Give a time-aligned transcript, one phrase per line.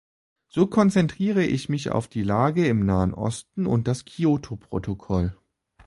[0.47, 5.37] So konzentrierte ich mich auf die Lage im Nahen Osten und das Kyoto-Protokoll.